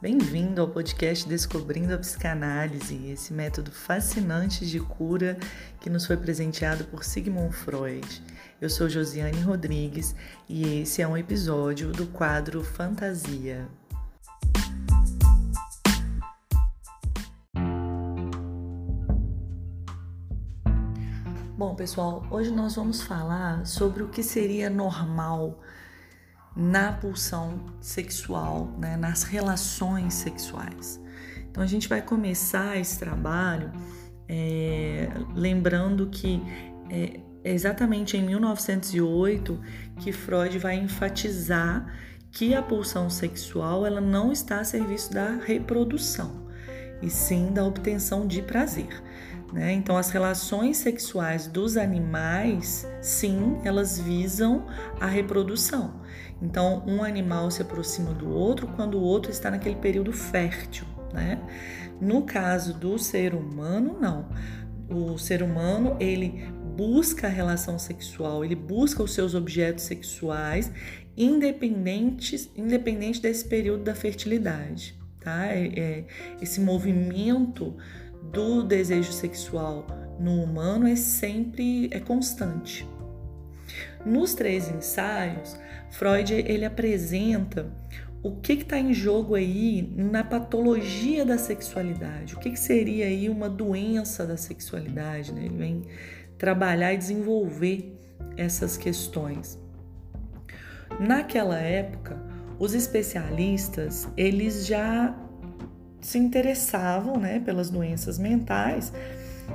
[0.00, 5.36] Bem-vindo ao podcast Descobrindo a Psicanálise, esse método fascinante de cura
[5.80, 8.22] que nos foi presenteado por Sigmund Freud.
[8.60, 10.14] Eu sou Josiane Rodrigues
[10.48, 13.66] e esse é um episódio do quadro Fantasia.
[21.56, 25.58] Bom, pessoal, hoje nós vamos falar sobre o que seria normal
[26.58, 31.00] na pulsão sexual, né, nas relações sexuais.
[31.48, 33.70] Então a gente vai começar esse trabalho
[34.28, 36.42] é, lembrando que
[36.90, 39.60] é, é exatamente em 1908
[40.00, 41.86] que Freud vai enfatizar
[42.32, 46.48] que a pulsão sexual ela não está a serviço da reprodução,
[47.00, 49.02] e sim da obtenção de prazer.
[49.52, 49.72] Né?
[49.72, 54.66] Então, as relações sexuais dos animais, sim, elas visam
[55.00, 56.02] a reprodução.
[56.40, 60.86] Então, um animal se aproxima do outro quando o outro está naquele período fértil.
[61.12, 61.40] Né?
[62.00, 64.28] No caso do ser humano, não.
[64.88, 66.44] O ser humano ele
[66.76, 70.70] busca a relação sexual, ele busca os seus objetos sexuais,
[71.16, 74.96] independentes, independente desse período da fertilidade.
[75.20, 75.46] Tá?
[75.46, 76.04] É, é,
[76.40, 77.76] esse movimento
[78.32, 79.86] do desejo sexual
[80.18, 82.88] no humano é sempre é constante.
[84.04, 85.56] Nos três ensaios,
[85.90, 87.70] Freud ele apresenta
[88.22, 93.28] o que está em jogo aí na patologia da sexualidade, o que, que seria aí
[93.28, 95.32] uma doença da sexualidade.
[95.32, 95.44] Né?
[95.44, 95.82] Ele vem
[96.36, 97.96] trabalhar e desenvolver
[98.36, 99.58] essas questões.
[100.98, 102.20] Naquela época,
[102.58, 105.14] os especialistas eles já
[106.00, 108.92] se interessavam né, pelas doenças mentais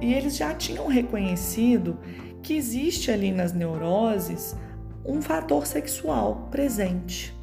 [0.00, 1.98] e eles já tinham reconhecido
[2.42, 4.56] que existe ali nas neuroses
[5.04, 7.34] um fator sexual presente.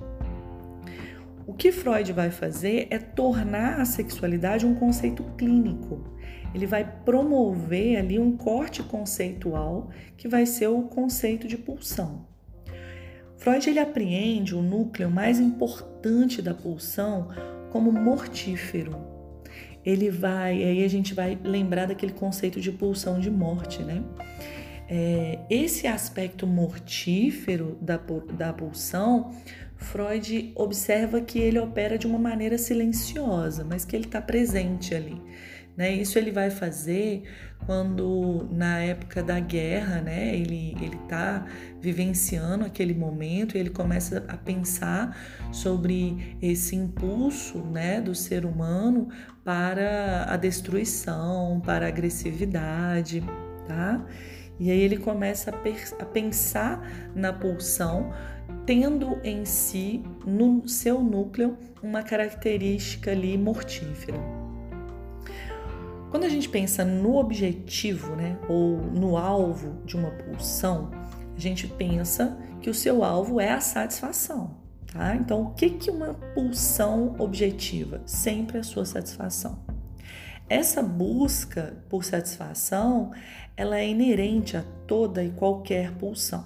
[1.45, 6.03] O que Freud vai fazer é tornar a sexualidade um conceito clínico.
[6.53, 12.25] Ele vai promover ali um corte conceitual que vai ser o conceito de pulsão.
[13.37, 17.29] Freud ele apreende o núcleo mais importante da pulsão
[17.71, 18.95] como mortífero.
[19.83, 24.03] Ele vai, aí a gente vai lembrar daquele conceito de pulsão de morte, né?
[24.87, 27.99] É, esse aspecto mortífero da,
[28.37, 29.33] da pulsão,
[29.77, 35.19] Freud observa que ele opera de uma maneira silenciosa, mas que ele está presente ali.
[35.75, 35.91] Né?
[35.93, 37.23] Isso ele vai fazer
[37.65, 41.45] quando na época da guerra, né, ele está
[41.79, 45.15] vivenciando aquele momento e ele começa a pensar
[45.51, 49.09] sobre esse impulso, né, do ser humano
[49.43, 53.23] para a destruição, para a agressividade,
[53.67, 54.03] tá?
[54.59, 58.13] E aí ele começa a, a pensar na pulsão,
[58.65, 64.40] tendo em si, no seu núcleo, uma característica ali mortífera.
[66.11, 70.91] Quando a gente pensa no objetivo, né, ou no alvo de uma pulsão,
[71.33, 74.57] a gente pensa que o seu alvo é a satisfação,
[74.91, 75.15] tá?
[75.15, 78.01] Então, o que que uma pulsão objetiva?
[78.05, 79.63] Sempre a sua satisfação.
[80.49, 83.13] Essa busca por satisfação,
[83.55, 86.45] ela é inerente a toda e qualquer pulsão.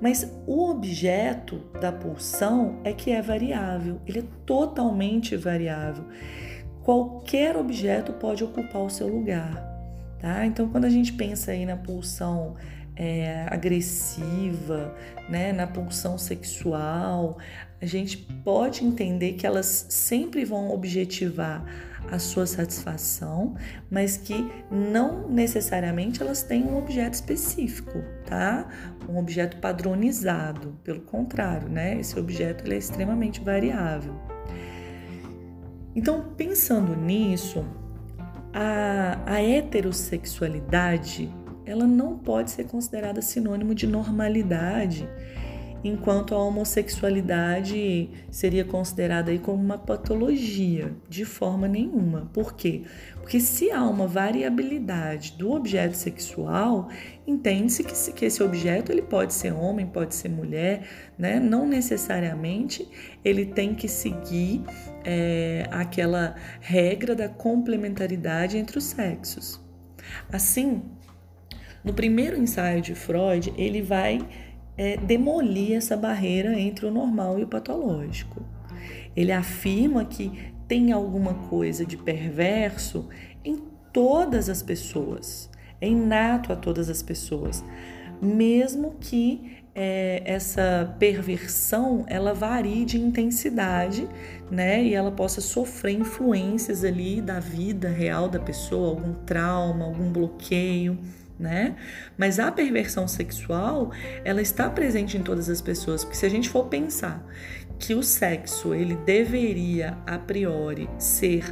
[0.00, 6.06] Mas o objeto da pulsão é que é variável, ele é totalmente variável
[6.82, 9.68] qualquer objeto pode ocupar o seu lugar.
[10.18, 10.44] Tá?
[10.44, 12.56] Então, quando a gente pensa aí na pulsão
[12.94, 14.94] é, agressiva,
[15.28, 17.38] né, na pulsão sexual,
[17.80, 21.64] a gente pode entender que elas sempre vão objetivar
[22.10, 23.54] a sua satisfação,
[23.90, 28.68] mas que não necessariamente elas têm um objeto específico, tá?
[29.08, 31.98] Um objeto padronizado, pelo contrário, né?
[31.98, 34.14] Esse objeto ele é extremamente variável.
[35.94, 37.64] Então, pensando nisso,
[38.52, 41.32] a, a heterossexualidade
[41.64, 45.08] ela não pode ser considerada sinônimo de normalidade
[45.82, 52.30] enquanto a homossexualidade seria considerada aí como uma patologia, de forma nenhuma.
[52.32, 52.82] Por quê?
[53.14, 56.88] Porque se há uma variabilidade do objeto sexual,
[57.26, 60.86] entende-se que, que esse objeto ele pode ser homem, pode ser mulher,
[61.18, 61.40] né?
[61.40, 62.86] não necessariamente
[63.24, 64.62] ele tem que seguir
[65.04, 69.60] é, aquela regra da complementaridade entre os sexos.
[70.30, 70.82] Assim,
[71.82, 74.20] no primeiro ensaio de Freud, ele vai
[74.76, 78.42] é, demolir essa barreira entre o normal e o patológico.
[79.14, 83.08] Ele afirma que tem alguma coisa de perverso
[83.44, 83.58] em
[83.92, 85.50] todas as pessoas,
[85.80, 87.64] é inato a todas as pessoas,
[88.22, 94.06] mesmo que é, essa perversão ela varie de intensidade,
[94.50, 94.82] né?
[94.82, 100.98] E ela possa sofrer influências ali da vida real da pessoa, algum trauma, algum bloqueio.
[101.40, 101.74] Né?
[102.18, 103.92] Mas a perversão sexual,
[104.22, 107.26] ela está presente em todas as pessoas, porque se a gente for pensar
[107.78, 111.42] que o sexo ele deveria a priori ser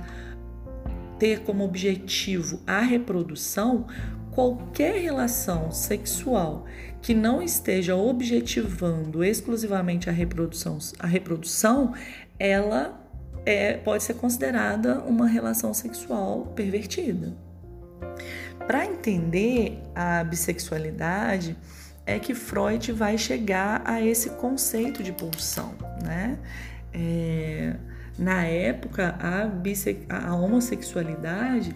[1.18, 3.86] ter como objetivo a reprodução,
[4.30, 6.66] qualquer relação sexual
[7.00, 11.94] que não esteja objetivando exclusivamente a reprodução, a reprodução
[12.38, 13.08] ela
[13.46, 17.47] é, pode ser considerada uma relação sexual pervertida.
[18.68, 21.56] Para entender a bissexualidade,
[22.04, 25.74] é que Freud vai chegar a esse conceito de pulsão,
[26.04, 26.38] né?
[26.92, 27.74] É,
[28.18, 29.48] na época, a,
[30.10, 31.74] a homossexualidade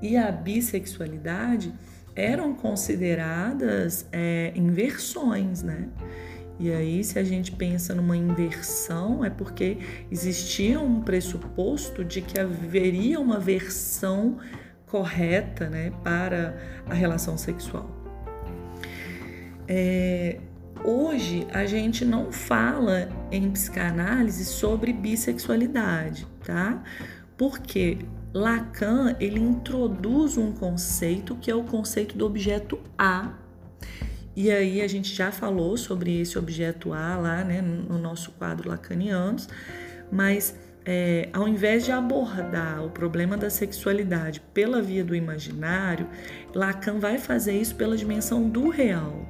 [0.00, 1.74] e a bissexualidade
[2.14, 5.88] eram consideradas é, inversões, né?
[6.60, 12.38] E aí, se a gente pensa numa inversão, é porque existia um pressuposto de que
[12.38, 14.38] haveria uma versão
[14.90, 16.56] correta né, para
[16.88, 17.90] a relação sexual.
[19.66, 20.40] É,
[20.82, 26.82] hoje a gente não fala em psicanálise sobre bissexualidade, tá?
[27.36, 27.98] Porque
[28.32, 33.34] Lacan ele introduz um conceito que é o conceito do objeto A.
[34.34, 38.68] E aí a gente já falou sobre esse objeto A lá, né, no nosso quadro
[38.68, 39.48] Lacanianos,
[40.10, 40.54] mas
[40.90, 46.08] é, ao invés de abordar o problema da sexualidade pela via do imaginário,
[46.54, 49.28] Lacan vai fazer isso pela dimensão do real.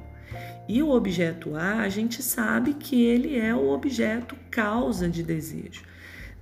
[0.69, 5.83] E o objeto A, a gente sabe que ele é o objeto causa de desejo,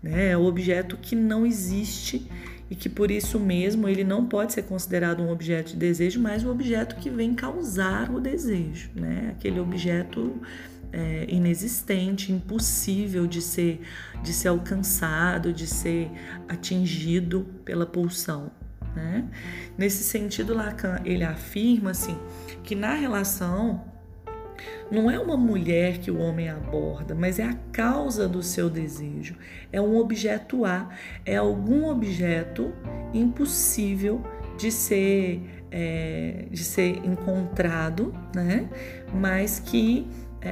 [0.03, 0.33] né?
[0.33, 2.29] É o objeto que não existe
[2.69, 6.43] e que por isso mesmo ele não pode ser considerado um objeto de desejo, mas
[6.43, 9.33] um objeto que vem causar o desejo, né?
[9.35, 10.39] Aquele objeto
[10.91, 13.81] é, inexistente, impossível de ser,
[14.23, 16.09] de ser alcançado, de ser
[16.47, 18.51] atingido pela pulsão.
[18.95, 19.27] Né?
[19.77, 22.17] Nesse sentido, Lacan ele afirma assim
[22.63, 23.83] que na relação
[24.89, 29.35] não é uma mulher que o homem aborda, mas é a causa do seu desejo.
[29.71, 30.89] É um objeto A,
[31.25, 32.73] é algum objeto
[33.13, 34.23] impossível
[34.57, 38.67] de ser, é, de ser encontrado, né?
[39.13, 40.07] mas que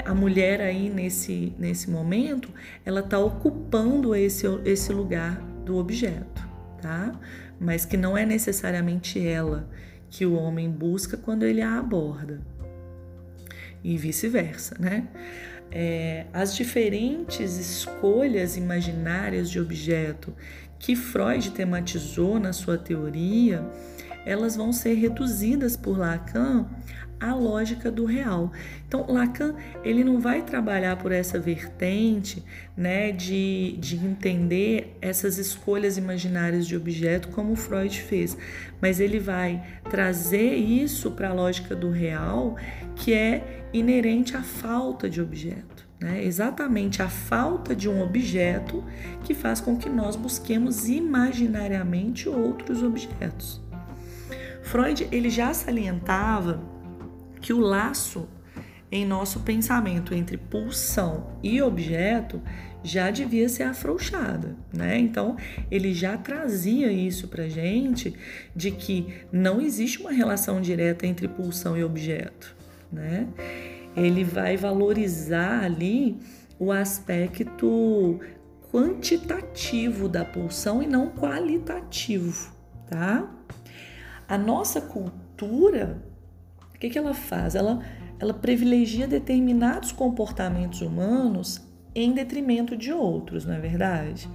[0.05, 2.49] a mulher aí nesse, nesse momento
[2.83, 6.47] ela está ocupando esse, esse lugar do objeto,
[6.81, 7.19] tá?
[7.59, 9.69] Mas que não é necessariamente ela
[10.09, 12.41] que o homem busca quando ele a aborda
[13.83, 15.07] e vice-versa, né?
[15.71, 20.33] É, as diferentes escolhas imaginárias de objeto
[20.79, 23.63] que Freud tematizou na sua teoria,
[24.25, 26.65] elas vão ser reduzidas por Lacan
[27.19, 28.51] à lógica do real.
[28.87, 32.43] Então, Lacan ele não vai trabalhar por essa vertente
[32.75, 38.37] né, de, de entender essas escolhas imaginárias de objeto como Freud fez,
[38.81, 42.55] mas ele vai trazer isso para a lógica do real,
[42.95, 45.85] que é inerente à falta de objeto.
[45.99, 46.23] Né?
[46.23, 48.83] Exatamente a falta de um objeto
[49.23, 53.61] que faz com que nós busquemos imaginariamente outros objetos.
[54.61, 56.74] Freud ele já salientava
[57.45, 58.27] que o laço
[58.91, 62.41] em nosso pensamento entre pulsão e objeto
[62.83, 64.97] já devia ser afrouxada, né?
[64.97, 65.37] Então
[65.69, 68.15] ele já trazia isso para gente
[68.55, 72.55] de que não existe uma relação direta entre pulsão e objeto,
[72.91, 73.27] né?
[73.95, 76.17] Ele vai valorizar ali
[76.57, 78.19] o aspecto
[78.71, 82.51] quantitativo da pulsão e não qualitativo,
[82.89, 83.29] tá?
[84.27, 86.03] A nossa cultura,
[86.75, 87.55] o que, que ela faz?
[87.55, 87.81] Ela
[88.19, 91.61] ela privilegia determinados comportamentos humanos
[91.93, 94.29] em detrimento de outros, não é verdade?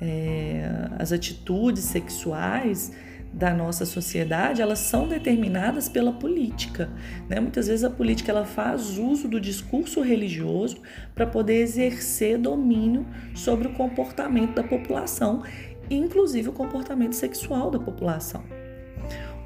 [0.00, 2.92] É, as atitudes sexuais
[3.32, 6.88] da nossa sociedade elas são determinadas pela política
[7.28, 7.40] né?
[7.40, 10.78] muitas vezes a política ela faz uso do discurso religioso
[11.14, 15.42] para poder exercer domínio sobre o comportamento da população
[15.90, 18.44] inclusive o comportamento sexual da população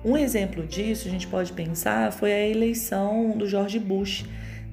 [0.04, 4.24] um exemplo disso, a gente pode pensar, foi a eleição do George Bush.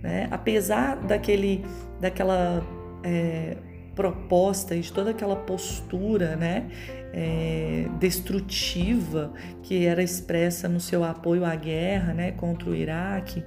[0.01, 0.27] Né?
[0.29, 1.65] Apesar daquele,
[1.99, 2.63] daquela
[3.03, 3.57] é,
[3.95, 6.67] proposta e de toda aquela postura né,
[7.13, 13.43] é, destrutiva que era expressa no seu apoio à guerra né, contra o Iraque,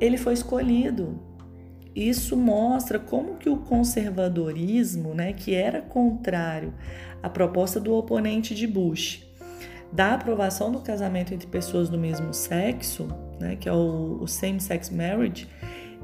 [0.00, 1.20] ele foi escolhido.
[1.94, 6.72] Isso mostra como que o conservadorismo, né, que era contrário
[7.22, 9.22] à proposta do oponente de Bush,
[9.92, 13.08] da aprovação do casamento entre pessoas do mesmo sexo,
[13.38, 15.46] né, que é o, o same-sex marriage,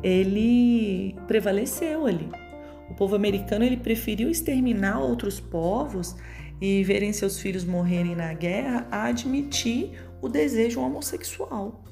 [0.03, 2.29] ele prevaleceu ali.
[2.91, 6.15] O povo americano ele preferiu exterminar outros povos
[6.61, 11.83] e verem seus filhos morrerem na guerra a admitir o desejo homossexual.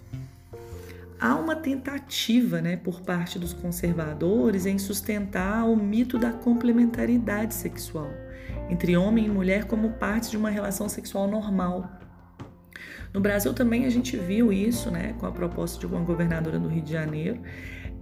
[1.18, 8.10] Há uma tentativa né, por parte dos conservadores em sustentar o mito da complementaridade sexual
[8.68, 11.90] entre homem e mulher como parte de uma relação sexual normal.
[13.12, 16.68] No Brasil também a gente viu isso, né, com a proposta de uma governadora do
[16.68, 17.40] Rio de Janeiro.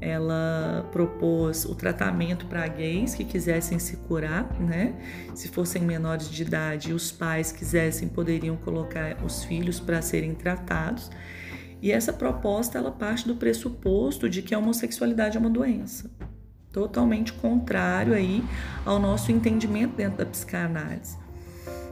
[0.01, 4.95] Ela propôs o tratamento para gays que quisessem se curar, né?
[5.35, 10.35] Se fossem menores de idade e os pais quisessem, poderiam colocar os filhos para serem
[10.35, 11.11] tratados.
[11.81, 16.11] E essa proposta ela parte do pressuposto de que a homossexualidade é uma doença
[16.75, 18.43] totalmente contrário aí
[18.85, 21.17] ao nosso entendimento dentro da psicanálise.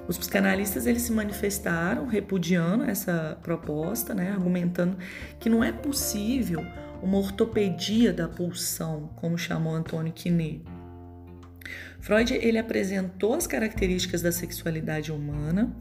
[0.08, 4.98] Os psicanalistas eles se manifestaram repudiando essa proposta, né, argumentando
[5.38, 6.66] que não é possível
[7.00, 10.62] uma ortopedia da pulsão, como chamou Antônio Quinet.
[12.00, 15.72] Freud ele apresentou as características da sexualidade humana,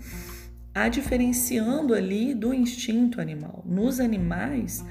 [0.74, 3.64] a diferenciando ali do instinto animal.
[3.66, 4.86] Nos animais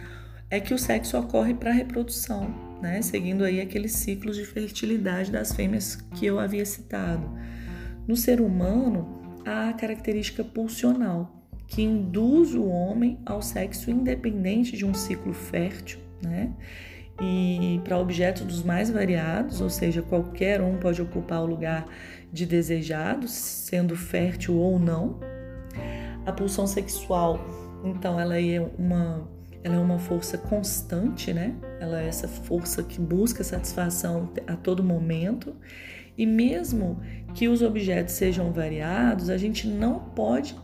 [0.50, 2.52] é que o sexo ocorre para a reprodução,
[2.82, 3.00] né?
[3.02, 7.30] Seguindo aí aqueles ciclos de fertilidade das fêmeas que eu havia citado.
[8.06, 14.84] No ser humano, há a característica pulsional, que induz o homem ao sexo independente de
[14.84, 16.52] um ciclo fértil, né?
[17.22, 21.86] E para objetos dos mais variados, ou seja, qualquer um pode ocupar o lugar
[22.32, 25.20] de desejado, sendo fértil ou não.
[26.26, 27.38] A pulsão sexual,
[27.84, 29.28] então, ela é uma
[29.62, 31.54] ela é uma força constante, né?
[31.80, 35.54] Ela é essa força que busca satisfação a todo momento.
[36.16, 37.00] E mesmo
[37.34, 40.56] que os objetos sejam variados, a gente não pode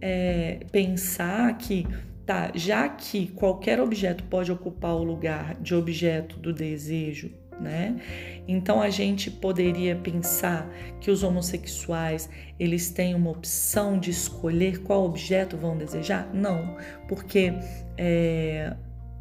[0.00, 1.86] é, pensar que,
[2.24, 7.96] tá, já que qualquer objeto pode ocupar o lugar de objeto do desejo né?
[8.46, 10.68] Então a gente poderia pensar
[11.00, 16.28] que os homossexuais eles têm uma opção de escolher qual objeto vão desejar?
[16.32, 16.76] Não,
[17.08, 17.52] porque
[17.96, 18.74] é,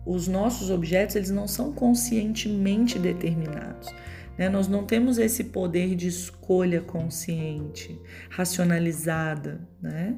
[0.06, 3.90] os nossos objetos eles não são conscientemente determinados.
[4.38, 4.50] Né?
[4.50, 8.00] Nós não temos esse poder de escolha consciente,
[8.30, 9.62] racionalizada.
[9.82, 10.16] Né?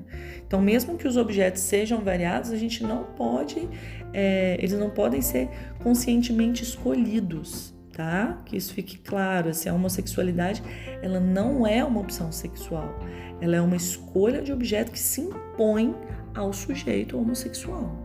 [0.47, 3.67] Então, mesmo que os objetos sejam variados, a gente não pode,
[4.13, 5.49] é, eles não podem ser
[5.83, 8.41] conscientemente escolhidos tá?
[8.45, 10.61] Que isso fique claro, assim, a homossexualidade,
[11.01, 12.99] ela não é uma opção sexual,
[13.39, 15.95] ela é uma escolha de objeto que se impõe
[16.35, 17.95] ao sujeito homossexual,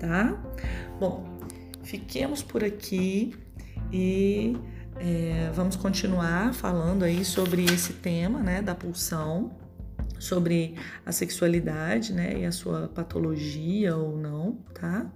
[0.00, 0.36] tá?
[0.98, 1.24] Bom,
[1.84, 3.32] fiquemos por aqui
[3.92, 4.56] e
[4.96, 9.52] é, vamos continuar falando aí sobre esse tema, né, da pulsão,
[10.18, 10.74] sobre
[11.06, 15.06] a sexualidade, né, e a sua patologia ou não, tá?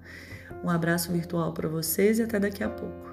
[0.63, 3.12] Um abraço virtual para vocês e até daqui a pouco.